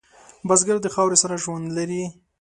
[0.47, 2.03] بزګر د خاورې سره ژوند لري